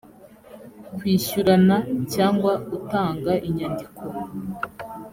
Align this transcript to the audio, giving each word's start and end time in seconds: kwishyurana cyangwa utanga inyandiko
kwishyurana 0.97 1.75
cyangwa 2.13 2.53
utanga 2.77 3.33
inyandiko 3.47 4.01